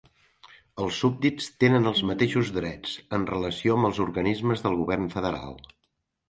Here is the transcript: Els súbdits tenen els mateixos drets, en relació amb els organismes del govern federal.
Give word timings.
Els 0.85 0.95
súbdits 1.01 1.49
tenen 1.63 1.89
els 1.91 2.01
mateixos 2.11 2.49
drets, 2.55 2.95
en 3.19 3.27
relació 3.33 3.77
amb 3.77 3.91
els 3.91 4.01
organismes 4.07 4.65
del 4.65 4.79
govern 4.81 5.07
federal. 5.19 5.55